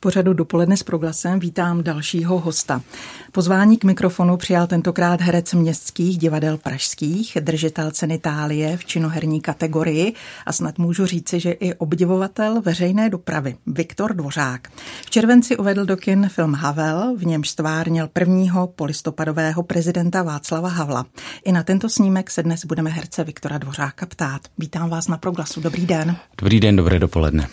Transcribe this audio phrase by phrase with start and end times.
[0.00, 2.82] Pořadu Dopoledne s proglasem vítám dalšího hosta.
[3.32, 10.12] Pozvání k mikrofonu přijal tentokrát herec městských divadel pražských, držitel ceny Itálie v činoherní kategorii
[10.46, 14.68] a snad můžu říci, že i obdivovatel veřejné dopravy Viktor Dvořák.
[15.06, 21.06] V červenci uvedl do kin film Havel, v němž stvárnil prvního polistopadového prezidenta Václava Havla.
[21.44, 24.40] I na tento snímek se dnes budeme herce Viktora Dvořáka ptát.
[24.58, 25.60] Vítám vás na proglasu.
[25.60, 26.16] Dobrý den.
[26.38, 27.48] Dobrý den, dobré dopoledne.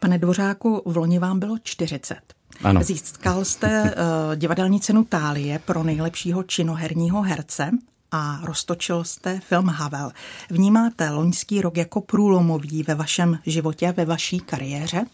[0.00, 2.16] Pane Dvořáku, v loni vám bylo 40.
[2.64, 2.82] Ano.
[2.82, 7.70] Získal jste uh, divadelní cenu Tálie pro nejlepšího činoherního herce
[8.12, 10.10] a roztočil jste film Havel.
[10.50, 15.04] Vnímáte loňský rok jako průlomový ve vašem životě, ve vaší kariéře?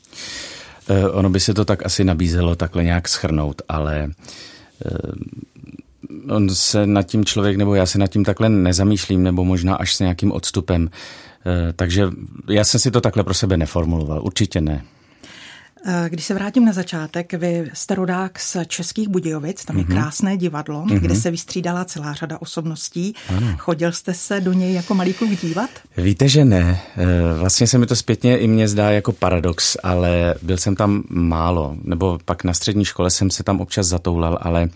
[0.90, 4.10] Uh, ono by se to tak asi nabízelo takhle nějak schrnout, ale
[6.29, 9.76] uh, on se nad tím člověk, nebo já se nad tím takhle nezamýšlím, nebo možná
[9.76, 10.90] až s nějakým odstupem.
[11.46, 12.10] Eh, takže
[12.48, 14.84] já jsem si to takhle pro sebe neformuloval, určitě ne.
[15.88, 19.92] Eh, když se vrátím na začátek, vy jste rodák z Českých Budějovic, tam je mm-hmm.
[19.92, 21.00] krásné divadlo, mm-hmm.
[21.00, 23.14] kde se vystřídala celá řada osobností.
[23.36, 23.54] Ano.
[23.58, 25.70] Chodil jste se do něj jako malý kluk dívat?
[25.96, 26.80] Víte, že ne.
[26.96, 31.02] Eh, vlastně se mi to zpětně i mně zdá jako paradox, ale byl jsem tam
[31.08, 34.68] málo, nebo pak na střední škole jsem se tam občas zatoulal, ale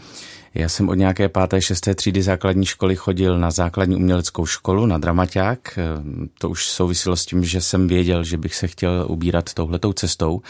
[0.55, 4.99] já jsem od nějaké páté, šesté třídy základní školy chodil na základní uměleckou školu, na
[4.99, 5.79] dramaťák.
[6.39, 10.43] To už souviselo s tím, že jsem věděl, že bych se chtěl ubírat touhletou cestou.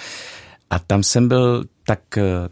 [0.70, 2.00] A tam jsem byl tak,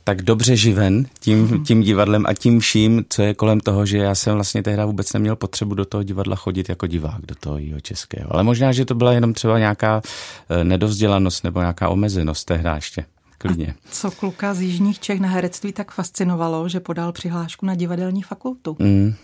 [0.04, 1.64] tak dobře živen tím, mhm.
[1.64, 5.12] tím divadlem a tím vším, co je kolem toho, že já jsem vlastně tehdy vůbec
[5.12, 8.34] neměl potřebu do toho divadla chodit jako divák, do toho jeho českého.
[8.34, 10.02] Ale možná, že to byla jenom třeba nějaká
[10.48, 13.04] eh, nedovzdělanost nebo nějaká omezenost tehdy ještě
[13.38, 13.74] klidně.
[13.86, 18.22] A co kluka z Jižních Čech na herectví tak fascinovalo, že podal přihlášku na divadelní
[18.22, 18.76] fakultu?
[18.78, 19.14] Mm,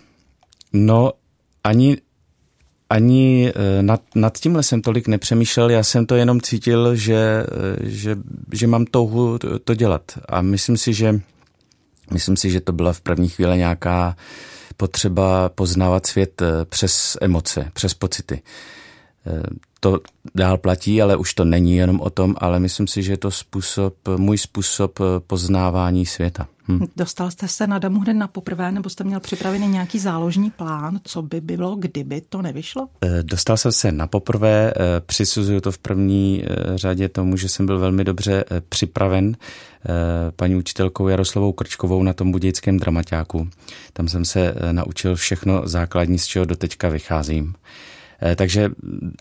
[0.73, 1.11] no,
[1.63, 1.97] ani
[2.89, 7.89] ani eh, nad, nad tímhle jsem tolik nepřemýšlel, já jsem to jenom cítil, že, eh,
[7.89, 8.17] že,
[8.53, 10.11] že mám touhu to dělat.
[10.29, 11.19] A myslím si, že
[12.11, 14.15] myslím si, že to byla v první chvíli nějaká
[14.77, 18.41] potřeba poznávat svět eh, přes emoce, přes pocity
[19.79, 19.99] to
[20.35, 23.31] dál platí, ale už to není jenom o tom, ale myslím si, že je to
[23.31, 26.47] způsob, můj způsob poznávání světa.
[26.67, 26.79] Hm.
[26.95, 30.99] Dostal jste se na damu hned na poprvé, nebo jste měl připravený nějaký záložní plán,
[31.03, 32.87] co by bylo, kdyby to nevyšlo?
[33.01, 37.49] Eh, dostal jsem se na poprvé, eh, přisuzuju to v první eh, řadě tomu, že
[37.49, 39.37] jsem byl velmi dobře připraven
[40.35, 43.49] paní učitelkou Jaroslavou Krčkovou na tom budějickém dramaťáku.
[43.93, 47.53] Tam jsem se naučil všechno základní, z čeho doteďka vycházím.
[48.21, 48.69] Eh, takže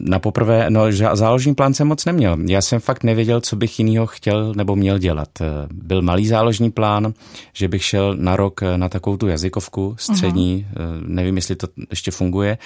[0.00, 2.36] na poprvé, no záložní plán jsem moc neměl.
[2.46, 5.28] Já jsem fakt nevěděl, co bych jinýho chtěl nebo měl dělat.
[5.40, 7.14] Eh, byl malý záložní plán,
[7.52, 11.02] že bych šel na rok eh, na takovou tu jazykovku střední, uh-huh.
[11.06, 12.58] nevím, jestli to ještě funguje,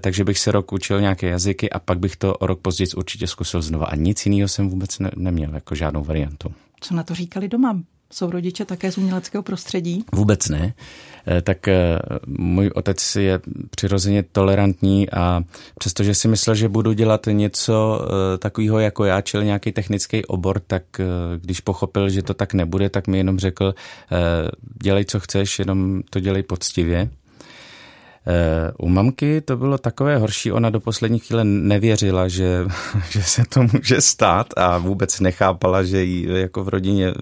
[0.00, 3.26] takže bych se rok učil nějaké jazyky a pak bych to o rok později určitě
[3.26, 3.86] zkusil znova.
[3.86, 6.52] A nic jiného jsem vůbec ne- neměl, jako žádnou variantu.
[6.80, 7.80] Co na to říkali doma?
[8.12, 10.04] Jsou rodiče také z uměleckého prostředí?
[10.12, 10.74] Vůbec ne.
[11.26, 13.40] Eh, tak eh, můj otec je
[13.70, 15.42] přirozeně tolerantní a
[15.78, 20.60] přestože si myslel, že budu dělat něco eh, takového jako já, čili nějaký technický obor,
[20.66, 20.82] tak
[21.36, 23.74] když pochopil, že to tak nebude, tak mi jenom řekl,
[24.82, 27.10] dělej, co chceš, jenom to dělej poctivě.
[28.78, 32.66] U mamky to bylo takové horší, ona do poslední chvíle nevěřila, že,
[33.10, 37.14] že se to může stát a vůbec nechápala, že jí jako v rodině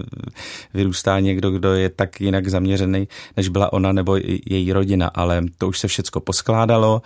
[0.75, 4.17] vyrůstá někdo, kdo je tak jinak zaměřený, než byla ona nebo
[4.47, 7.03] její rodina, ale to už se všecko poskládalo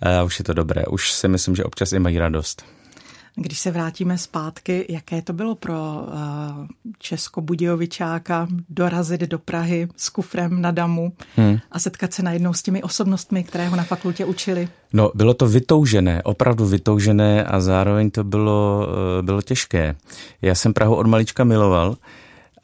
[0.00, 0.84] a už je to dobré.
[0.86, 2.75] Už si myslím, že občas i mají radost.
[3.38, 6.12] Když se vrátíme zpátky, jaké to bylo pro uh,
[6.98, 11.58] Česko-Budějovičáka dorazit do Prahy s kufrem na damu hmm.
[11.72, 14.68] a setkat se najednou s těmi osobnostmi, které ho na fakultě učili?
[14.92, 19.96] No, bylo to vytoužené, opravdu vytoužené a zároveň to bylo, uh, bylo těžké.
[20.42, 21.96] Já jsem Prahu od malička miloval,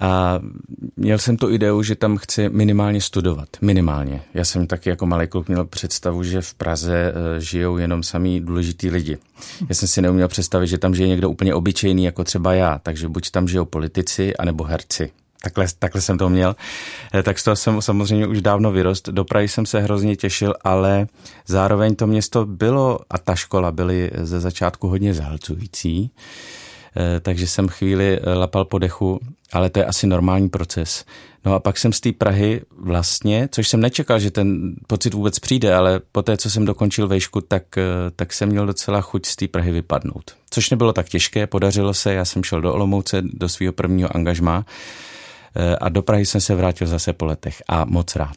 [0.02, 0.40] a
[0.96, 3.49] měl jsem tu ideu, že tam chci minimálně studovat.
[3.60, 4.22] Minimálně.
[4.34, 8.40] Já jsem taky jako malý kluk měl představu, že v Praze eh, žijou jenom samý
[8.40, 9.19] důležitý lidi.
[9.69, 12.78] Já jsem si neuměl představit, že tam žije někdo úplně obyčejný, jako třeba já.
[12.78, 15.10] Takže buď tam žijou politici, anebo herci.
[15.43, 16.56] Takhle, takhle jsem to měl.
[17.14, 19.08] Eh, tak z toho jsem samozřejmě už dávno vyrost.
[19.08, 21.06] Do Prahy jsem se hrozně těšil, ale
[21.46, 26.10] zároveň to město bylo a ta škola byly ze začátku hodně zahlcující.
[27.20, 29.20] Takže jsem chvíli lapal po dechu,
[29.52, 31.04] ale to je asi normální proces.
[31.44, 35.38] No a pak jsem z té Prahy vlastně, což jsem nečekal, že ten pocit vůbec
[35.38, 37.62] přijde, ale po té, co jsem dokončil vejšku, tak,
[38.16, 40.36] tak jsem měl docela chuť z té Prahy vypadnout.
[40.50, 44.66] Což nebylo tak těžké, podařilo se, já jsem šel do Olomouce, do svého prvního angažmá
[45.80, 48.36] a do Prahy jsem se vrátil zase po letech a moc rád.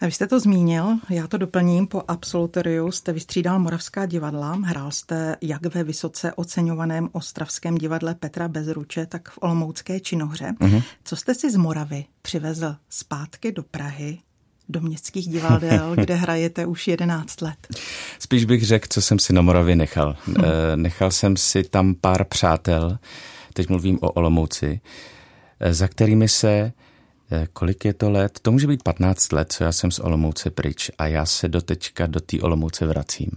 [0.00, 4.90] A vy jste to zmínil, já to doplním, po absolutoriu jste vystřídal Moravská divadla, hrál
[4.90, 10.52] jste jak ve vysoce oceňovaném ostravském divadle Petra Bezruče, tak v Olomoucké činohře.
[10.60, 10.82] Mm-hmm.
[11.04, 14.18] Co jste si z Moravy přivezl zpátky do Prahy
[14.68, 17.68] do městských divadel, kde hrajete už 11 let?
[18.18, 20.16] Spíš bych řekl, co jsem si na Moravě nechal.
[20.26, 20.34] Hm.
[20.74, 22.98] Nechal jsem si tam pár přátel,
[23.52, 24.80] teď mluvím o Olomouci,
[25.70, 26.72] za kterými se Eh,
[27.52, 28.38] kolik je to let?
[28.42, 31.60] To může být 15 let, co já jsem z Olomouce pryč a já se do
[31.60, 33.30] teďka do té Olomouce vracím.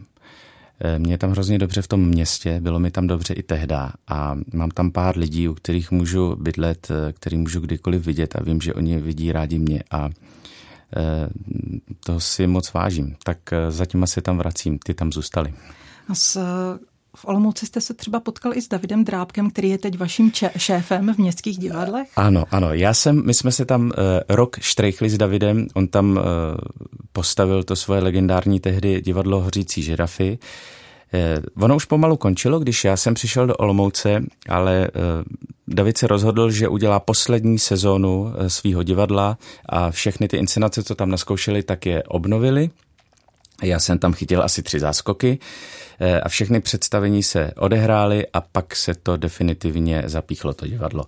[0.79, 4.35] Eh, mě tam hrozně dobře v tom městě, bylo mi tam dobře i tehda a
[4.53, 8.61] mám tam pár lidí, u kterých můžu bydlet, eh, který můžu kdykoliv vidět a vím,
[8.61, 10.09] že oni vidí rádi mě a
[12.05, 13.15] toho si moc vážím.
[13.23, 13.37] Tak
[13.69, 15.53] zatím se tam vracím, ty tam zůstali.
[16.09, 16.39] A s
[17.15, 21.13] v Olomouci jste se třeba potkal i s Davidem Drábkem, který je teď vaším šéfem
[21.13, 22.07] v městských divadlech?
[22.15, 22.73] Ano, ano.
[22.73, 23.91] Já jsem, my jsme se tam uh,
[24.29, 25.67] rok štrejchli s Davidem.
[25.73, 26.21] On tam uh,
[27.11, 30.39] postavil to svoje legendární tehdy divadlo Hořící žirafy.
[31.13, 35.23] Uh, ono už pomalu končilo, když já jsem přišel do Olomouce, ale uh,
[35.67, 40.95] David se rozhodl, že udělá poslední sezónu uh, svého divadla a všechny ty inscenace, co
[40.95, 42.69] tam naskoušeli, tak je obnovili.
[43.63, 45.39] Já jsem tam chytil asi tři záskoky.
[45.99, 51.03] Eh, a všechny představení se odehrály a pak se to definitivně zapíchlo to divadlo.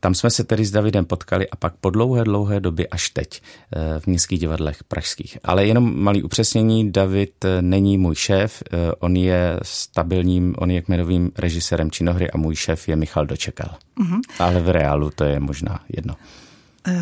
[0.00, 3.42] Tam jsme se tedy s Davidem potkali a pak po dlouhé, dlouhé době až teď
[3.42, 5.38] eh, v městských divadlech pražských.
[5.44, 8.62] Ale jenom malý upřesnění, David eh, není můj šéf,
[8.98, 13.70] on je stabilním, on je kmenovým režisérem činohry a můj šéf je Michal Dočekal.
[14.00, 14.20] Mm-hmm.
[14.38, 16.14] Ale v reálu to je možná jedno.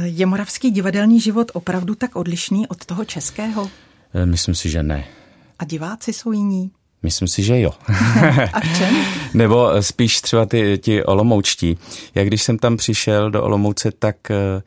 [0.03, 3.71] Je moravský divadelní život opravdu tak odlišný od toho českého?
[4.25, 5.05] Myslím si, že ne.
[5.59, 6.71] A diváci jsou jiní?
[7.03, 7.71] Myslím si, že jo.
[8.53, 8.95] A v čem?
[9.35, 11.79] Nebo spíš třeba ty, ti olomoučtí.
[12.15, 14.63] Já když jsem tam přišel do Olomouce, tak eh,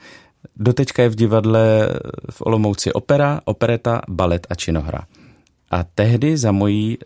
[0.56, 1.90] doteďka je v divadle
[2.32, 5.06] v Olomouci opera, opereta, balet a činohra.
[5.72, 6.98] A tehdy za mojí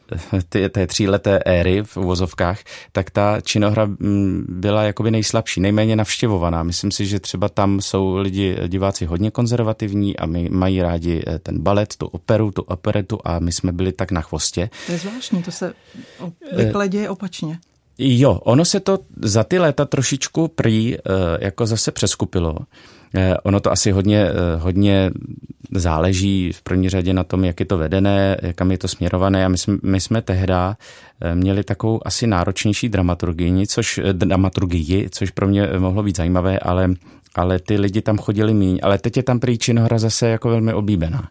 [0.50, 2.60] ty, té tříleté éry v uvozovkách,
[2.92, 6.64] tak ta činohra mm, byla jakoby nejslabší, nejméně navštěvovaná.
[6.64, 11.40] Myslím si, že třeba tam jsou lidi, diváci hodně konzervativní a my mají rádi eh,
[11.40, 14.70] ten balet, tu operu, tu operetu a my jsme byli tak na chvostě.
[14.86, 15.74] To je zvláštní, to se
[16.20, 17.60] obvykle děje opačně.
[18.04, 21.00] Jo, ono se to za ty léta trošičku prý eh,
[21.40, 22.58] jako zase přeskupilo.
[23.16, 25.12] Eh, ono to asi hodně, eh, hodně
[25.72, 29.46] záleží v první řadě na tom, jak je to vedené, kam je to směrované.
[29.46, 30.78] A my jsme, my jsme tehda
[31.34, 36.90] měli takovou asi náročnější dramaturgii, což, dramaturgii, což pro mě mohlo být zajímavé, ale,
[37.36, 38.80] ale ty lidi tam chodili míň.
[38.84, 41.30] Ale teď je tam prý činohra zase jako velmi oblíbená.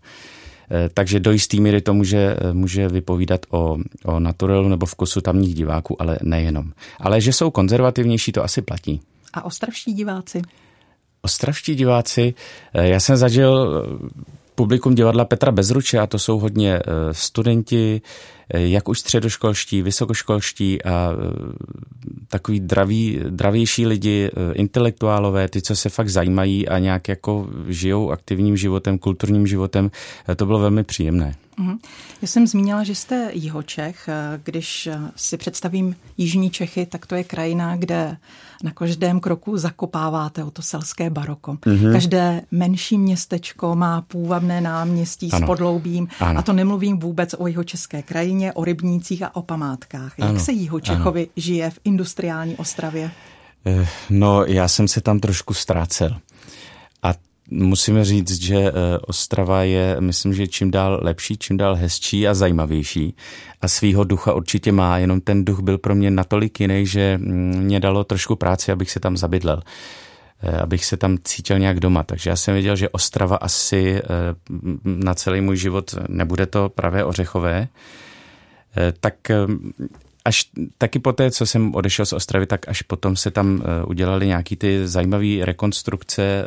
[0.94, 6.02] Takže do jistý míry to může, může vypovídat o, o naturalu nebo vkusu tamních diváků,
[6.02, 6.72] ale nejenom.
[7.00, 9.00] Ale že jsou konzervativnější, to asi platí.
[9.32, 10.42] A ostravští diváci?
[11.22, 12.34] Ostravští diváci,
[12.74, 14.08] eh, já jsem zažil eh,
[14.54, 16.82] publikum divadla Petra Bezruče a to jsou hodně eh,
[17.12, 18.02] studenti,
[18.54, 21.10] jak už středoškolští, vysokoškolští a
[22.28, 28.56] takový draví, dravější lidi, intelektuálové, ty, co se fakt zajímají a nějak jako žijou aktivním
[28.56, 29.90] životem, kulturním životem,
[30.36, 31.34] to bylo velmi příjemné.
[31.58, 31.78] Mhm.
[32.22, 34.08] Já jsem zmínila, že jste Jihočech.
[34.44, 38.16] Když si představím Jižní Čechy, tak to je krajina, kde
[38.62, 41.52] na každém kroku zakopáváte o to selské baroko.
[41.52, 41.92] Mm-hmm.
[41.92, 45.46] Každé menší městečko má půvabné náměstí ano.
[45.46, 46.38] s podloubím ano.
[46.38, 48.02] a to nemluvím vůbec o jeho české
[48.40, 50.14] krajině, o rybnících a o památkách.
[50.18, 50.40] Jak ano.
[50.40, 51.32] se Jihočechovi ano.
[51.36, 53.10] žije v industriální Ostravě?
[53.66, 56.16] Eh, no, já jsem se tam trošku ztrácel.
[57.02, 57.14] A
[57.50, 58.72] musíme říct, že eh,
[59.06, 63.14] Ostrava je, myslím, že čím dál lepší, čím dál hezčí a zajímavější.
[63.60, 67.60] A svýho ducha určitě má, jenom ten duch byl pro mě natolik jiný, že mm,
[67.60, 69.62] mě dalo trošku práci, abych se tam zabydlel
[70.42, 72.02] eh, abych se tam cítil nějak doma.
[72.02, 74.02] Takže já jsem věděl, že Ostrava asi
[74.84, 77.68] na celý můj život nebude to pravé ořechové.
[79.00, 79.14] Tak
[80.24, 83.84] až taky po té, co jsem odešel z Ostravy, tak až potom se tam eh,
[83.84, 86.46] udělali nějaký ty zajímavé rekonstrukce eh,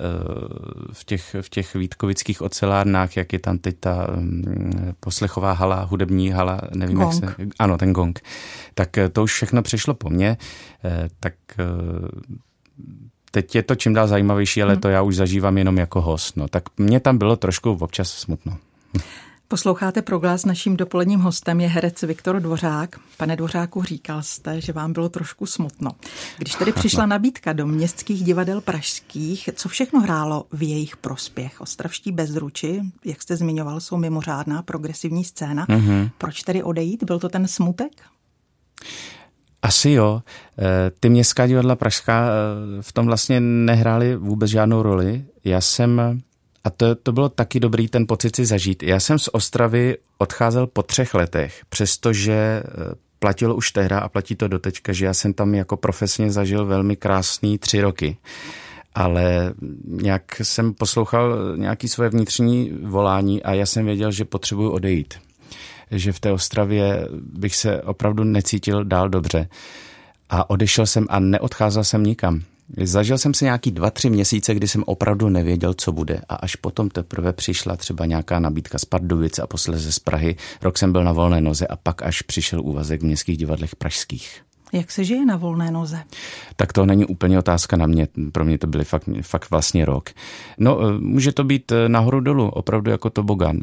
[0.93, 6.29] v těch, v těch Vítkovických ocelárnách, jak je tam teď ta mm, poslechová hala, hudební
[6.29, 7.13] hala, nevím, gong.
[7.13, 7.35] jak se...
[7.59, 8.19] Ano, ten gong.
[8.73, 10.37] Tak eh, to už všechno přišlo po mně,
[11.19, 11.33] tak
[13.31, 14.81] teď je to čím dál zajímavější, ale hmm.
[14.81, 16.37] to já už zažívám jenom jako host.
[16.37, 16.47] No.
[16.47, 18.57] Tak mě tam bylo trošku občas smutno.
[19.47, 22.99] Posloucháte proglas, naším dopoledním hostem je herec Viktor Dvořák.
[23.17, 25.91] Pane Dvořáku, říkal jste, že vám bylo trošku smutno.
[26.37, 31.61] Když tedy přišla nabídka do městských divadel pražských, co všechno hrálo v jejich prospěch?
[31.61, 35.65] Ostravští bezruči, jak jste zmiňoval, jsou mimořádná progresivní scéna.
[35.65, 36.09] Mm-hmm.
[36.17, 37.03] Proč tedy odejít?
[37.03, 37.91] Byl to ten smutek?
[39.61, 40.21] Asi jo.
[40.59, 45.25] Eh, ty městská divadla pražská eh, v tom vlastně nehrály vůbec žádnou roli.
[45.43, 46.21] Já jsem
[46.63, 48.83] a to, to bylo taky dobrý ten pocit si zažít.
[48.83, 52.63] Já jsem z Ostravy odcházel po třech letech, přestože eh,
[53.19, 56.95] platilo už tehda a platí to dotečka, že já jsem tam jako profesně zažil velmi
[56.95, 58.17] krásný tři roky.
[58.95, 59.53] Ale
[59.85, 65.13] nějak jsem poslouchal nějaký svoje vnitřní volání a já jsem věděl, že potřebuju odejít.
[65.91, 69.47] Že v té Ostravě bych se opravdu necítil dál dobře.
[70.29, 72.41] A odešel jsem a neodcházel jsem nikam.
[72.83, 76.21] Zažil jsem si nějaký dva, tři měsíce, kdy jsem opravdu nevěděl, co bude.
[76.29, 80.35] A až potom teprve přišla třeba nějaká nabídka z Pardubic a posledně z Prahy.
[80.61, 84.41] Rok jsem byl na volné noze a pak až přišel úvazek v městských divadlech pražských.
[84.73, 86.03] Jak se žije na volné noze?
[86.55, 88.07] Tak to není úplně otázka na mě.
[88.31, 90.09] Pro mě to byly fakt, fakt vlastně rok.
[90.57, 93.59] No, eh, může to být eh, nahoru dolů, opravdu jako to bogan.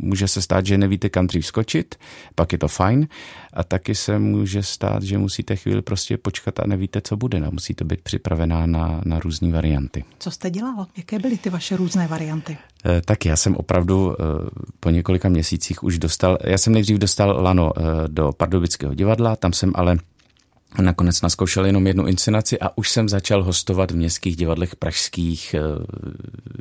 [0.00, 1.94] Může se stát, že nevíte kam dřív skočit,
[2.34, 3.08] pak je to fajn.
[3.52, 7.40] A taky se může stát, že musíte chvíli prostě počkat a nevíte, co bude.
[7.40, 10.04] No, musíte být připravená na, na různé varianty.
[10.18, 10.86] Co jste dělal?
[10.96, 12.58] Jaké byly ty vaše různé varianty?
[13.04, 14.16] Tak já jsem opravdu
[14.80, 17.72] po několika měsících už dostal, já jsem nejdřív dostal lano
[18.06, 19.98] do Pardubického divadla, tam jsem ale
[20.80, 25.60] Nakonec naskoušel jenom jednu inscenaci a už jsem začal hostovat v městských divadlech pražských eh,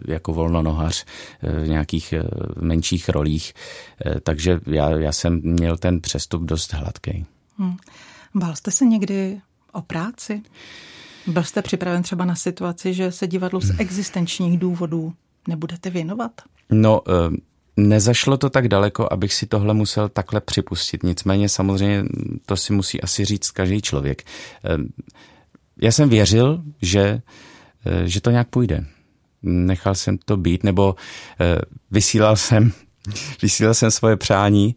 [0.08, 1.06] jako volnonohař
[1.44, 2.24] eh, v nějakých eh,
[2.62, 3.54] menších rolích.
[4.24, 7.26] Takže já, já jsem měl ten přestup dost hladký.
[7.58, 7.78] Hmm.
[8.36, 10.42] Bál jste se někdy o práci?
[11.28, 15.14] Byl jste připraven třeba na situaci, že se divadlu z existenčních důvodů
[15.48, 16.32] nebudete věnovat?
[16.72, 17.02] No,
[17.78, 21.04] Nezašlo to tak daleko, abych si tohle musel takhle připustit.
[21.04, 22.04] Nicméně samozřejmě
[22.46, 24.24] to si musí asi říct každý člověk.
[24.64, 24.88] Ehm,
[25.82, 27.22] já jsem věřil, že,
[27.86, 28.86] eh, že to nějak půjde.
[29.44, 30.96] Nechal jsem to být, nebo
[31.40, 31.58] eh,
[31.92, 32.72] vysílal jsem,
[33.42, 34.76] vysílal jsem svoje přání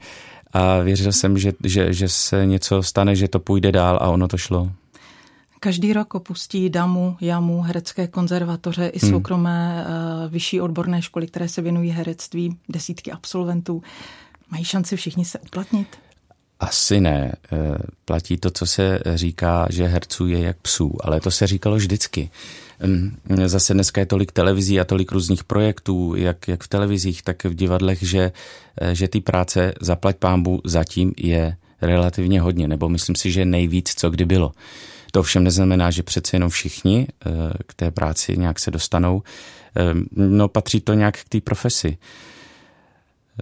[0.53, 4.29] a věřil jsem, že, že, že se něco stane, že to půjde dál a ono
[4.29, 4.73] to šlo.
[5.61, 9.11] Každý rok opustí DAMu, JAMu, herecké konzervatoře i hmm.
[9.11, 10.29] soukromé hmm.
[10.29, 13.83] vyšší odborné školy, které se věnují herectví, desítky absolventů.
[14.51, 15.89] Mají šanci všichni se uplatnit?
[16.61, 17.33] Asi ne.
[17.53, 21.77] Eh, platí to, co se říká, že herců je jak psů, ale to se říkalo
[21.77, 22.31] vždycky.
[23.47, 27.55] Zase dneska je tolik televizí a tolik různých projektů, jak, jak v televizích, tak v
[27.55, 28.33] divadlech, že,
[28.81, 33.95] eh, že ty práce zaplať pámbu zatím je relativně hodně, nebo myslím si, že nejvíc,
[33.97, 34.53] co kdy bylo.
[35.11, 37.31] To ovšem neznamená, že přece jenom všichni eh,
[37.67, 39.23] k té práci nějak se dostanou.
[39.77, 41.99] Eh, no patří to nějak k té profesi.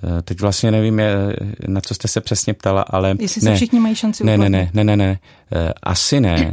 [0.05, 1.03] Eh, teď vlastně nevím,
[1.69, 3.17] na co jste se přesně ptala, ale...
[3.19, 5.19] Jestli ne, se všichni mají šanci ne, ne, ne, ne, ne, ne,
[5.83, 6.53] asi ne.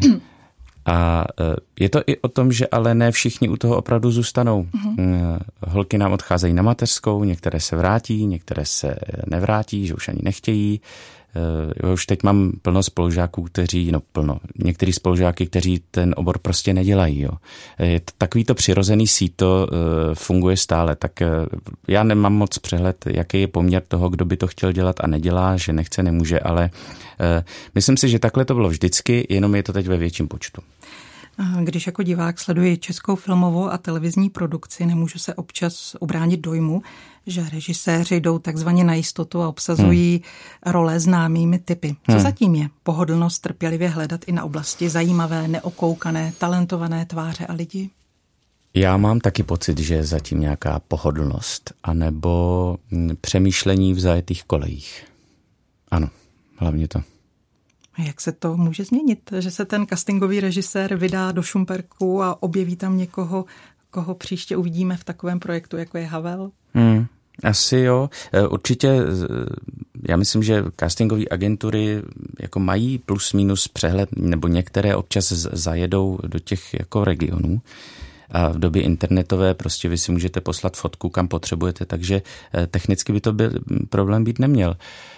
[0.85, 1.25] A
[1.79, 4.63] je to i o tom, že ale ne všichni u toho opravdu zůstanou.
[4.63, 5.39] Uh-huh.
[5.67, 8.95] Holky nám odcházejí na mateřskou, některé se vrátí, některé se
[9.27, 10.81] nevrátí, že už ani nechtějí.
[11.83, 16.73] Uh, už teď mám plno spolužáků, kteří, no plno, některý spolužáky, kteří ten obor prostě
[16.73, 17.21] nedělají.
[17.21, 17.29] Jo.
[17.79, 19.77] Je to, takový to přirozený síto uh,
[20.13, 21.27] funguje stále, tak uh,
[21.87, 25.57] já nemám moc přehled, jaký je poměr toho, kdo by to chtěl dělat a nedělá,
[25.57, 26.69] že nechce, nemůže, ale
[27.75, 30.61] myslím si, že takhle to bylo vždycky, jenom je to teď ve větším počtu.
[31.63, 36.81] Když jako divák sleduji českou filmovou a televizní produkci, nemůžu se občas obránit dojmu,
[37.27, 40.21] že režiséři jdou takzvaně na jistotu a obsazují
[40.65, 40.73] hmm.
[40.73, 41.95] role známými typy.
[42.05, 42.21] Co hmm.
[42.21, 42.67] zatím je?
[42.83, 47.89] Pohodlnost trpělivě hledat i na oblasti zajímavé, neokoukané, talentované tváře a lidi?
[48.73, 52.77] Já mám taky pocit, že je zatím nějaká pohodlnost, anebo
[53.21, 55.05] přemýšlení v zajetých kolejích.
[55.91, 56.09] Ano,
[56.57, 56.99] hlavně to.
[57.93, 62.43] A jak se to může změnit, že se ten castingový režisér vydá do Šumperku a
[62.43, 63.45] objeví tam někoho,
[63.91, 66.51] koho příště uvidíme v takovém projektu, jako je Havel?
[66.73, 67.05] Hmm.
[67.43, 68.09] Asi jo.
[68.33, 68.99] E, určitě
[70.09, 72.01] já myslím, že castingové agentury
[72.39, 77.61] jako mají plus minus přehled, nebo některé občas zajedou do těch jako regionů.
[78.31, 82.21] A v době internetové prostě vy si můžete poslat fotku, kam potřebujete, takže
[82.55, 83.51] e, technicky by to byl,
[83.89, 84.75] problém být neměl.
[84.77, 85.14] Eh,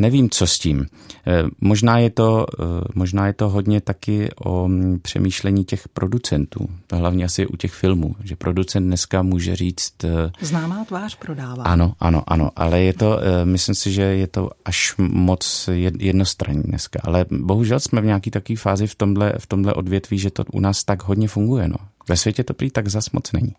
[0.00, 0.86] nevím, co s tím.
[1.26, 6.68] Eh, možná je to, eh, možná je to hodně taky o mm, přemýšlení těch producentů.
[6.86, 9.94] To hlavně asi u těch filmů, že producent dneska může říct...
[10.40, 11.62] Známá tvář prodává.
[11.62, 15.68] Ano, ano, ano, ale je to, myslím si, že je to až moc
[15.98, 17.00] jednostranný dneska.
[17.04, 20.60] Ale bohužel jsme v nějaký takové fázi v tomhle, v tomhle odvětví, že to u
[20.60, 21.68] nás tak hodně funguje.
[21.68, 21.76] No.
[22.08, 23.54] Ve světě to prý tak zas moc není.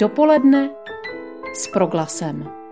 [0.00, 0.70] Dopoledne
[1.54, 2.63] s proglasem.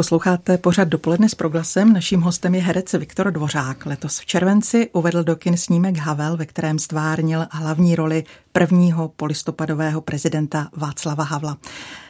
[0.00, 1.92] Posloucháte pořad dopoledne s proglasem.
[1.92, 3.86] Naším hostem je herec Viktor Dvořák.
[3.86, 10.00] Letos v červenci uvedl do kin snímek Havel, ve kterém stvárnil hlavní roli prvního polistopadového
[10.00, 11.56] prezidenta Václava Havla.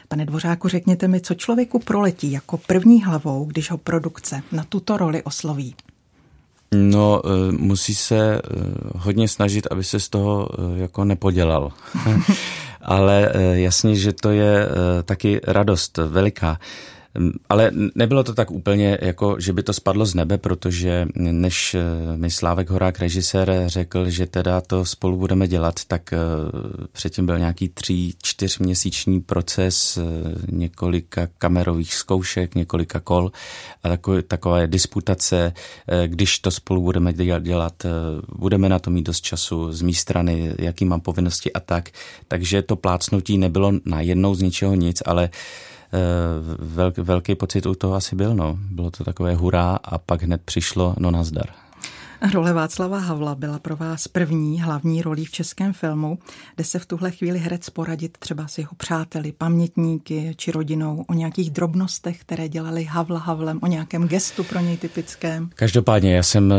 [0.07, 4.97] Pane Dvořáku, řekněte mi, co člověku proletí jako první hlavou, když ho produkce na tuto
[4.97, 5.75] roli osloví?
[6.75, 8.39] No, eh, musí se eh,
[8.95, 11.71] hodně snažit, aby se z toho eh, jako nepodělal.
[12.81, 14.67] Ale jasně, že to je
[15.05, 16.57] taky radost veliká.
[17.49, 22.17] Ale nebylo to tak úplně, jako že by to spadlo z nebe, protože než eh,
[22.17, 26.17] mi Slávek Horák, režisér, řekl, že teda to spolu budeme dělat, tak eh,
[26.91, 30.03] předtím byl nějaký tří, čtyřměsíční proces eh,
[30.51, 33.31] několika kamerových zkoušek, několika kol
[33.83, 35.53] a takové, takové disputace,
[36.05, 37.73] když to spolu budeme dělat,
[38.35, 41.89] budeme na to mít dost času z mé strany, jaký mám povinnosti a tak.
[42.27, 45.29] Takže to plácnutí nebylo najednou z ničeho nic, ale
[46.97, 48.35] velký pocit u toho asi byl.
[48.35, 48.57] No.
[48.71, 51.45] Bylo to takové hurá a pak hned přišlo no nazdar.
[52.29, 56.19] Role Václava Havla byla pro vás první hlavní rolí v českém filmu,
[56.55, 61.13] kde se v tuhle chvíli herec poradit třeba s jeho přáteli, pamětníky či rodinou o
[61.13, 65.49] nějakých drobnostech, které dělali Havla Havlem, o nějakém gestu pro něj typickém?
[65.55, 66.57] Každopádně já jsem eh,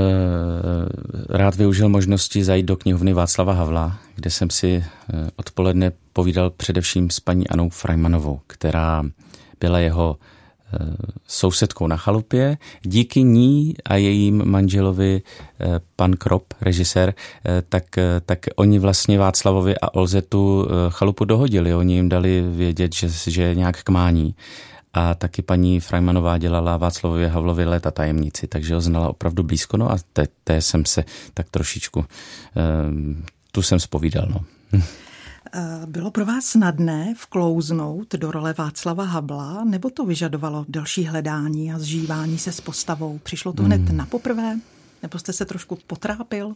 [1.28, 7.10] rád využil možnosti zajít do knihovny Václava Havla, kde jsem si eh, odpoledne povídal především
[7.10, 9.04] s paní Anou Freimanovou, která
[9.60, 10.41] byla jeho eh,
[11.26, 12.58] sousedkou na chalupě.
[12.82, 15.22] Díky ní a jejím manželovi
[15.60, 17.14] eh, pan Krop, režisér,
[17.44, 17.84] eh, tak,
[18.26, 21.74] tak oni vlastně Václavovi a Olze tu chalupu dohodili.
[21.74, 24.34] Oni jim dali vědět, že, že nějak kmání.
[24.94, 29.92] A taky paní Freimanová dělala Václavovi Havlovi léta tajemnici, takže ho znala opravdu blízko, no
[29.92, 32.04] a té, té jsem se tak trošičku,
[33.52, 34.40] tu jsem spovídal, no.
[35.54, 41.72] Eh, bylo pro vás snadné vklouznout do role Václava Habla, nebo to vyžadovalo další hledání
[41.72, 43.18] a zžívání se s postavou?
[43.22, 43.96] Přišlo to hned hmm.
[43.96, 44.58] na poprvé?
[45.02, 46.54] Nebo jste se trošku potrápil?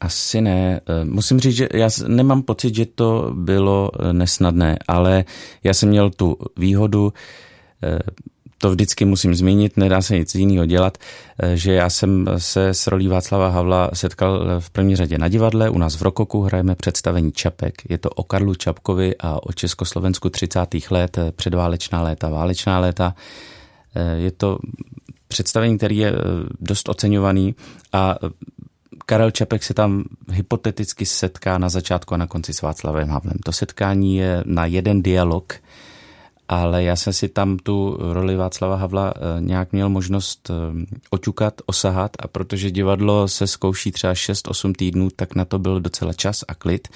[0.00, 0.80] Asi ne.
[0.86, 5.24] Eh, musím říct, že já nemám pocit, že to bylo eh, nesnadné, ale
[5.64, 7.12] já jsem měl tu výhodu,
[8.62, 10.98] to vždycky musím zmínit, nedá se nic jiného dělat,
[11.38, 15.70] eh, že já jsem se s rolí Václava Havla setkal v první řadě na divadle,
[15.70, 17.74] u nás v Rokoku hrajeme představení Čapek.
[17.88, 20.90] Je to o Karlu Čapkovi a o Československu 30.
[20.90, 23.14] let, eh, předválečná léta, válečná léta.
[23.94, 24.58] Eh, je to
[25.28, 26.12] představení, který je
[26.60, 27.54] dost oceňovaný
[27.92, 28.16] a
[29.06, 33.36] Karel Čapek se tam hypoteticky setká na začátku a na konci s Václavem Havlem.
[33.44, 35.54] To setkání je na jeden dialog,
[36.52, 41.54] ale já jsem si tam tu roli Václava Havla eh, nějak měl možnost eh, oťukat,
[41.66, 46.44] osahat a protože divadlo se zkouší třeba 6-8 týdnů, tak na to byl docela čas
[46.48, 46.88] a klid.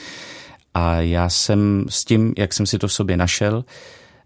[0.74, 3.64] A já jsem s tím, jak jsem si to v sobě našel,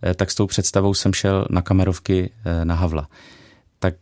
[0.03, 2.31] eh, tak s tou představou jsem šel na kamerovky
[2.65, 3.09] na Havla.
[3.81, 3.95] Tak,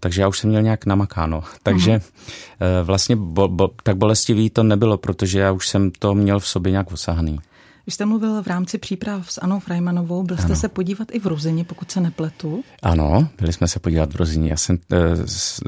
[0.00, 1.42] takže já už jsem měl nějak namakáno.
[1.62, 2.82] Takže Aha.
[2.82, 6.72] vlastně bo, bo, tak bolestivý to nebylo, protože já už jsem to měl v sobě
[6.72, 7.38] nějak osahaný.
[7.86, 10.56] Vy jste mluvil v rámci příprav s Anou Freimanovou, byl jste ano.
[10.56, 12.64] se podívat i v Ruzině, pokud se nepletu?
[12.82, 14.50] Ano, byli jsme se podívat v Ruzině.
[14.50, 14.98] Já jsem, e,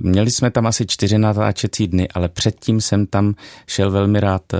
[0.02, 3.34] měli jsme tam asi čtyři natáčecí dny, ale předtím jsem tam
[3.66, 4.58] šel velmi rád e,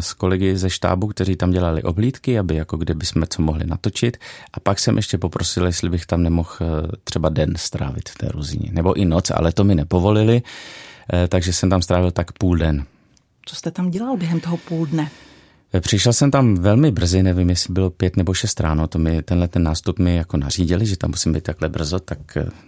[0.00, 4.16] s kolegy ze štábu, kteří tam dělali oblídky, aby jako kde bychom co mohli natočit.
[4.54, 8.28] A pak jsem ještě poprosil, jestli bych tam nemohl e, třeba den strávit v té
[8.28, 8.70] Ruzině.
[8.72, 10.42] Nebo i noc, ale to mi nepovolili,
[11.28, 12.84] takže jsem tam strávil tak půl den.
[13.44, 15.10] Co jste tam dělal během toho půl dne?
[15.80, 19.48] Přišel jsem tam velmi brzy, nevím, jestli bylo pět nebo šest ráno, to mi, tenhle
[19.48, 22.18] ten nástup mi jako nařídili, že tam musím být takhle brzo, tak,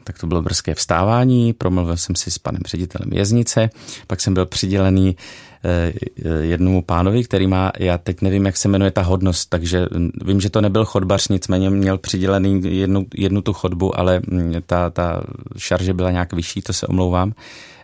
[0.04, 3.70] tak to bylo brzké vstávání, promluvil jsem si s panem ředitelem věznice,
[4.06, 5.16] pak jsem byl přidělený
[5.64, 5.92] eh,
[6.40, 9.86] jednomu pánovi, který má, já teď nevím, jak se jmenuje ta hodnost, takže
[10.24, 14.90] vím, že to nebyl chodbař, nicméně měl přidělený jednu, jednu tu chodbu, ale mm, ta,
[14.90, 15.22] ta
[15.56, 17.32] šarže byla nějak vyšší, to se omlouvám.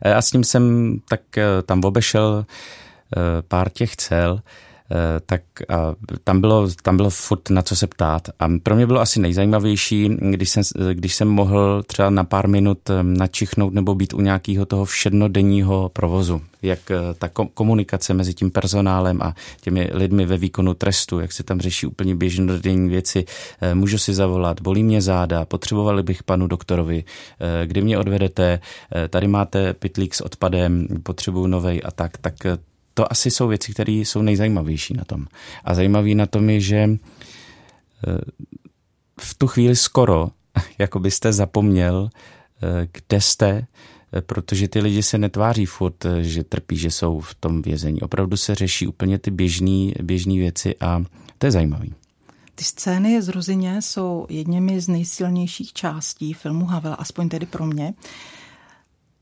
[0.02, 2.46] Eh, a s ním jsem tak eh, tam obešel
[3.48, 4.73] pár těch cel, Eh,
[5.26, 5.94] tak a
[6.24, 8.28] tam, bylo, tam bylo furt na co se ptát.
[8.38, 12.90] A pro mě bylo asi nejzajímavější, když jsem, když jsem mohl třeba na pár minut
[12.90, 16.42] eh, načichnout nebo být u nějakého toho všednodenního provozu.
[16.62, 21.42] Jak eh, ta komunikace mezi tím personálem a těmi lidmi ve výkonu trestu, jak se
[21.42, 23.24] tam řeší úplně běžnodenní věci.
[23.74, 27.04] Můžu si zavolat, bolí mě záda, potřebovali bych panu doktorovi,
[27.64, 28.60] kdy mě odvedete,
[29.10, 32.18] tady máte pitlík s odpadem, potřebuju novej a tak.
[32.18, 32.34] Tak
[32.94, 35.26] to asi jsou věci, které jsou nejzajímavější na tom.
[35.64, 36.98] A zajímavý na tom je, že eh,
[39.20, 40.30] v tu chvíli skoro,
[40.78, 42.08] jako byste zapomněl,
[42.62, 43.66] eh, kde jste,
[44.20, 48.00] protože ty lidi se netváří furt, že trpí, že jsou v tom vězení.
[48.00, 49.92] Opravdu se řeší úplně ty běžné
[50.26, 51.04] věci a
[51.38, 51.94] to je zajímavý.
[52.54, 57.94] Ty scény z Rozině jsou jedněmi z nejsilnějších částí filmu Havel, aspoň tedy pro mě.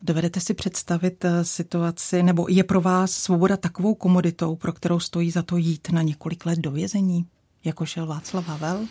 [0.04, 5.30] Dovedete si představit eh, situaci, nebo je pro vás svoboda takovou komoditou, pro kterou stojí
[5.30, 7.26] za to jít na několik let do vězení,
[7.64, 8.86] jako šel Václav Havel?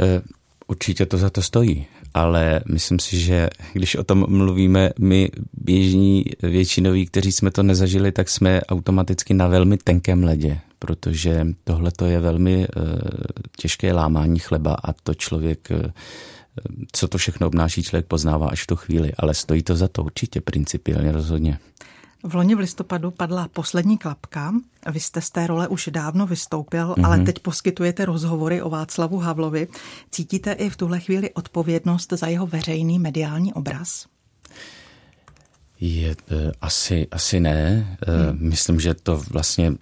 [0.00, 0.22] E,
[0.66, 6.24] určitě to za to stojí, ale myslím si, že když o tom mluvíme my běžní
[6.42, 12.06] většinoví, kteří jsme to nezažili, tak jsme automaticky na velmi tenkém ledě, protože tohle to
[12.06, 12.66] je velmi e,
[13.56, 15.68] těžké lámání chleba a to člověk
[16.92, 20.04] co to všechno obnáší, člověk poznává až v tu chvíli, ale stojí to za to
[20.04, 21.58] určitě principiálně rozhodně.
[22.24, 24.52] V loni v listopadu padla poslední klapka.
[24.92, 27.06] Vy jste z té role už dávno vystoupil, mm-hmm.
[27.06, 29.68] ale teď poskytujete rozhovory o Václavu Havlovi.
[30.10, 34.06] Cítíte i v tuhle chvíli odpovědnost za jeho veřejný mediální obraz?
[35.80, 37.96] Je, e, asi, asi ne.
[38.06, 38.48] Hmm.
[38.48, 39.72] Myslím, že to vlastně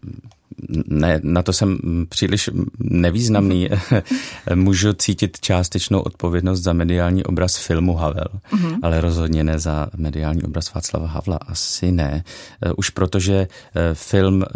[0.87, 3.69] ne, na to jsem příliš nevýznamný.
[4.55, 8.79] Můžu cítit částečnou odpovědnost za mediální obraz filmu Havel, mm-hmm.
[8.83, 11.37] ale rozhodně ne za mediální obraz Václava Havla.
[11.37, 12.25] Asi ne.
[12.63, 14.47] Eh, už protože eh, film, eh,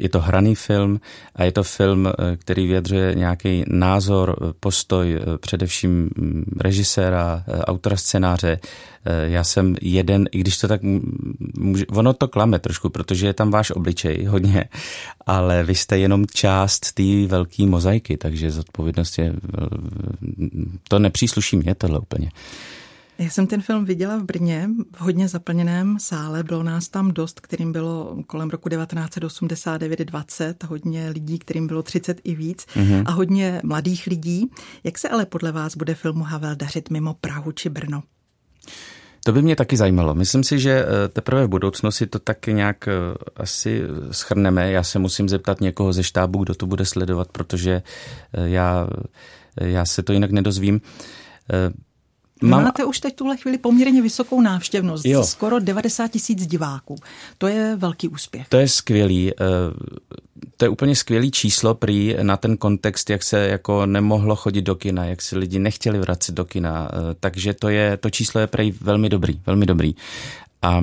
[0.00, 1.00] je to hraný film
[1.34, 8.58] a je to film, který vyjadřuje nějaký názor, postoj především mm, režiséra, autora scénáře,
[9.24, 10.80] já jsem jeden, i když to tak
[11.58, 14.64] může, ono to klame trošku, protože je tam váš obličej hodně,
[15.26, 19.34] ale vy jste jenom část té velké mozaiky, takže zodpovědnost je,
[20.88, 22.30] to nepřísluší mě tohle úplně.
[23.18, 27.40] Já jsem ten film viděla v Brně, v hodně zaplněném sále, bylo nás tam dost,
[27.40, 33.02] kterým bylo kolem roku 1989-20, hodně lidí, kterým bylo 30 i víc mm-hmm.
[33.06, 34.50] a hodně mladých lidí.
[34.84, 38.02] Jak se ale podle vás bude filmu Havel dařit mimo Prahu či Brno?
[39.24, 40.14] To by mě taky zajímalo.
[40.14, 42.92] Myslím si, že eh, teprve v budoucnosti to tak nějak eh,
[43.36, 44.70] asi schrneme.
[44.72, 47.82] Já se musím zeptat někoho ze štábu, kdo to bude sledovat, protože
[48.32, 48.88] eh, já,
[49.60, 50.80] já se to jinak nedozvím.
[52.42, 52.64] Mám...
[52.64, 55.24] Máte už teď tuhle chvíli poměrně vysokou návštěvnost, jo.
[55.24, 56.96] skoro 90 tisíc diváků.
[57.38, 58.48] To je velký úspěch.
[58.48, 59.32] To je skvělý.
[59.32, 59.44] Eh,
[60.56, 64.74] to je úplně skvělý číslo prý na ten kontext, jak se jako nemohlo chodit do
[64.74, 66.88] kina, jak se lidi nechtěli vracet do kina.
[66.92, 69.94] Eh, takže to, je, to číslo je prý velmi dobrý, velmi dobrý.
[70.62, 70.82] A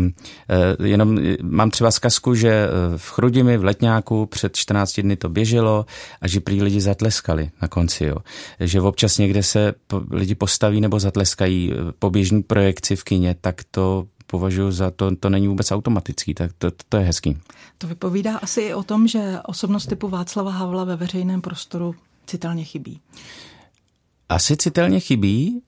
[0.49, 5.29] e, jenom mám třeba zkazku, že e, v Chrudimi v Letňáku před 14 dny to
[5.29, 5.85] běželo
[6.21, 8.05] a že prý lidi zatleskali na konci.
[8.05, 8.17] Jo.
[8.59, 9.73] Že občas někde se
[10.11, 15.15] lidi postaví nebo zatleskají e, po běžní projekci v kině, tak to považuji za to,
[15.15, 17.37] to není vůbec automatický, tak to, to je hezký.
[17.77, 22.63] To vypovídá asi i o tom, že osobnost typu Václava Havla ve veřejném prostoru citelně
[22.63, 22.99] chybí.
[24.29, 25.61] Asi citelně chybí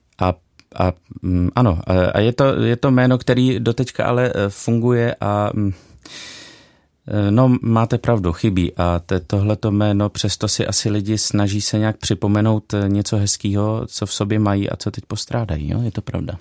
[0.76, 1.80] a mm, ano,
[2.14, 5.74] a je to, je to jméno, který doteďka ale e, funguje a mm,
[7.08, 8.74] e, No, máte pravdu, chybí.
[8.78, 14.06] A tohleto jméno, přesto si asi lidi snaží se nějak připomenout e, něco hezkého, co
[14.06, 15.70] v sobě mají a co teď postrádají.
[15.70, 15.82] Jo?
[15.82, 16.38] Je to pravda.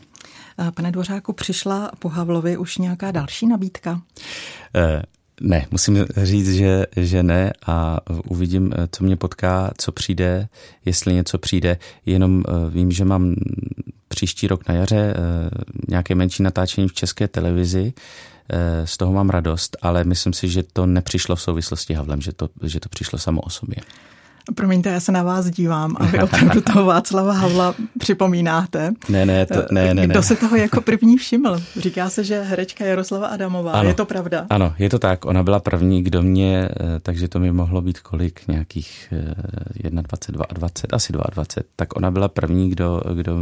[0.75, 4.01] Pane Dvořáku, přišla po Havlovi už nějaká další nabídka?
[5.41, 10.49] Ne, musím říct, že, že ne a uvidím, co mě potká, co přijde,
[10.85, 11.79] jestli něco přijde.
[12.07, 13.35] Jenom vím, že mám
[14.14, 15.14] příští rok na jaře
[15.88, 17.92] nějaké menší natáčení v české televizi.
[18.85, 22.48] Z toho mám radost, ale myslím si, že to nepřišlo v souvislosti Havlem, že to,
[22.62, 23.77] že to přišlo samo o sobě.
[24.54, 28.92] Promiňte, já se na vás dívám a vy opravdu toho Václava Havla připomínáte.
[29.09, 30.07] Ne, ne, to, ne, ne.
[30.07, 30.22] Kdo ne.
[30.22, 31.61] se toho jako první všiml?
[31.76, 33.72] Říká se, že herečka Jaroslava Adamová.
[33.72, 34.46] Ano, je to pravda?
[34.50, 35.24] Ano, je to tak.
[35.24, 39.12] Ona byla první, kdo mě, eh, takže to mi mohlo být kolik, nějakých
[40.00, 41.64] 21, eh, 22, asi 22.
[41.76, 43.37] Tak ona byla první, kdo, kdo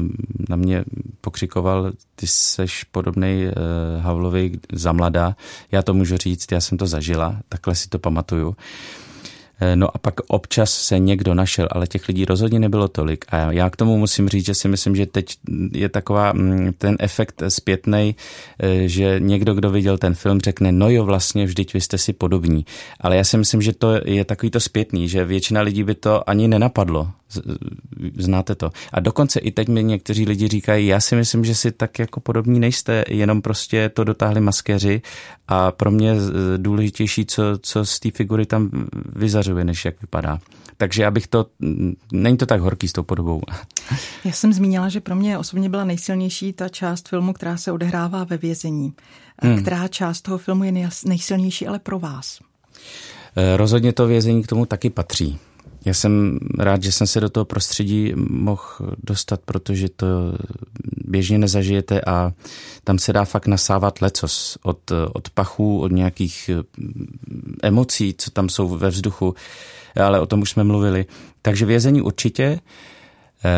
[0.49, 0.85] na mě
[1.21, 3.53] pokřikoval, ty seš podobnej eh,
[4.01, 5.37] Havlovi za mladá.
[5.73, 8.57] Já to můžu říct, já jsem to zažila, takhle si to pamatuju.
[9.61, 13.25] Eh, no a pak občas se někdo našel, ale těch lidí rozhodně nebylo tolik.
[13.29, 15.27] A já k tomu musím říct, že si myslím, že teď
[15.73, 18.17] je taková mm, ten efekt zpětný,
[18.63, 22.13] eh, že někdo, kdo viděl ten film, řekne, no jo, vlastně vždyť vy jste si
[22.13, 22.67] podobní.
[23.01, 26.31] Ale já si myslím, že to je takový to zpětný, že většina lidí by to
[26.31, 27.11] ani nenapadlo.
[28.17, 28.71] Znáte to.
[28.93, 32.21] A dokonce i teď mi někteří lidi říkají, já si myslím, že si tak jako
[32.21, 35.03] podobní nejste, jenom prostě to dotáhli maskéři
[35.49, 36.15] a pro mě
[36.57, 38.71] důležitější, co, co z té figury tam
[39.17, 40.39] vyzařuje, než jak vypadá.
[40.77, 41.47] Takže abych to,
[42.13, 43.43] není to tak horký s tou podobou.
[44.25, 48.25] Já jsem zmínila, že pro mě osobně byla nejsilnější ta část filmu, která se odehrává
[48.25, 48.93] ve vězení.
[49.43, 49.63] Hmm.
[49.63, 50.73] Která část toho filmu je
[51.05, 52.39] nejsilnější ale pro vás?
[53.37, 55.39] Eh, rozhodně to vězení k tomu taky patří.
[55.85, 58.63] Já jsem rád, že jsem se do toho prostředí mohl
[59.03, 60.07] dostat, protože to
[61.05, 62.33] běžně nezažijete a
[62.85, 66.51] tam se dá fakt nasávat lecos od, od pachů, od nějakých
[67.63, 69.35] emocí, co tam jsou ve vzduchu,
[70.05, 71.07] ale o tom už jsme mluvili.
[71.43, 72.61] Takže vězení určitě.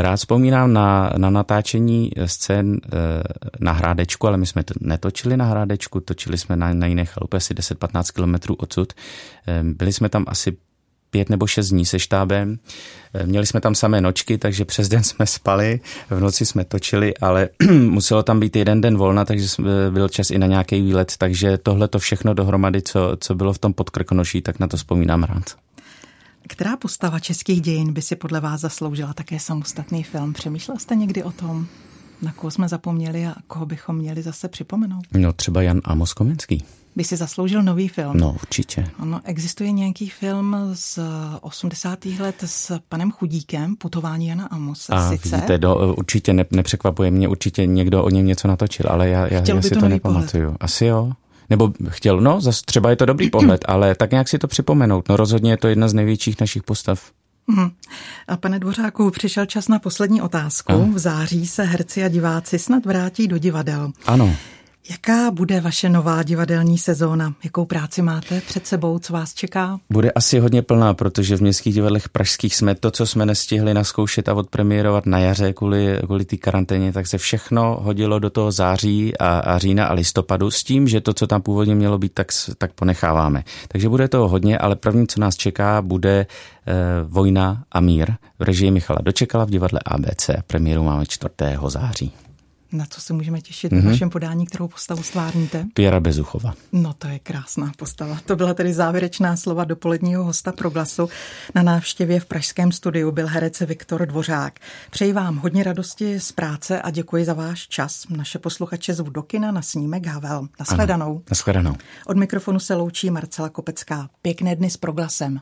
[0.03, 2.81] Rád vzpomínám na, na natáčení scén
[3.61, 7.37] na Hrádečku, ale my jsme to netočili na Hrádečku, točili jsme na, na jiné chalupě
[7.37, 8.93] asi 10-15 kilometrů odsud.
[9.63, 10.57] Byli jsme tam asi
[11.14, 12.59] pět nebo šest dní se štábem.
[13.24, 17.48] Měli jsme tam samé nočky, takže přes den jsme spali, v noci jsme točili, ale
[17.70, 19.48] muselo tam být jeden den volna, takže
[19.90, 23.59] byl čas i na nějaký výlet, takže tohle to všechno dohromady, co, co bylo v
[23.59, 25.44] tom podkrkonoší, tak na to vzpomínám rád.
[26.48, 30.33] Která postava českých dějin by si podle vás zasloužila také samostatný film?
[30.33, 31.66] Přemýšlel jste někdy o tom,
[32.22, 35.05] na koho jsme zapomněli a koho bychom měli zase připomenout?
[35.12, 36.64] No třeba Jan Amos Komenský
[36.96, 38.16] by si zasloužil nový film.
[38.16, 38.87] No, určitě.
[38.98, 40.98] Ano, existuje nějaký film z
[41.40, 42.04] 80.
[42.07, 44.92] let s panem Chudíkem, Putování Jana Amose.
[44.92, 45.37] A sice.
[45.37, 49.42] vidíte, do, určitě ne, nepřekvapuje mě, určitě někdo o něm něco natočil, ale já, já,
[49.46, 50.44] já si to, to nepamatuju.
[50.44, 50.57] Pohled.
[50.61, 51.12] Asi jo.
[51.50, 55.09] Nebo chtěl, no, zase třeba je to dobrý pohled, ale tak nějak si to připomenout.
[55.09, 57.11] No rozhodně je to jedna z největších našich postav.
[57.48, 57.70] Hmm.
[58.28, 60.72] A pane Dvořáku, přišel čas na poslední otázku.
[60.72, 60.76] A?
[60.76, 63.92] V září se herci a diváci snad vrátí do divadel.
[64.07, 64.37] Ano.
[64.90, 67.35] Jaká bude vaše nová divadelní sezóna?
[67.44, 68.99] Jakou práci máte před sebou?
[68.99, 69.79] Co vás čeká?
[69.90, 74.29] Bude asi hodně plná, protože v městských divadlech pražských jsme to, co jsme nestihli naskoušet
[74.29, 79.18] a odpremiérovat na jaře kvůli, kvůli té karanténě, tak se všechno hodilo do toho září
[79.18, 82.27] a, a října a listopadu s tím, že to, co tam původně mělo být, tak,
[82.59, 83.44] tak ponecháváme.
[83.68, 86.27] Takže bude to hodně, ale první, co nás čeká, bude e,
[87.05, 90.31] Vojna a mír v režii Michala Dočekala v divadle ABC.
[90.47, 91.35] Premiéru máme 4.
[91.68, 92.12] září.
[92.72, 93.83] Na co se můžeme těšit mm-hmm.
[93.83, 95.66] v vašem podání, kterou postavu stvárníte?
[95.74, 96.55] Pěra Bezuchova.
[96.72, 98.18] No to je krásná postava.
[98.27, 101.09] To byla tedy závěrečná slova dopoledního hosta pro glasu.
[101.55, 104.59] Na návštěvě v pražském studiu byl herec Viktor Dvořák.
[104.90, 108.07] Přeji vám hodně radosti z práce a děkuji za váš čas.
[108.11, 110.48] Naše posluchače zvu do kina na snímek Havel.
[110.61, 111.22] Naschledanou.
[111.31, 111.74] Naschledanou.
[112.07, 114.09] Od mikrofonu se loučí Marcela Kopecká.
[114.22, 115.40] Pěkné dny s proglasem.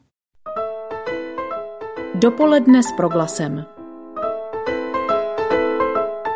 [2.15, 3.65] Dopoledne s proglasem.